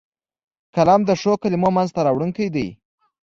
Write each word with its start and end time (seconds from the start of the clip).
قلم 0.75 1.01
د 1.05 1.09
ښو 1.21 1.33
کلمو 1.43 1.69
منځ 1.75 1.89
ته 1.95 1.99
راوړونکی 2.05 2.47
دی 2.55 2.67